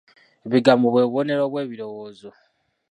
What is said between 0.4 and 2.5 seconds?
Ebigambo bwe bubonero bw'ebirowoozo.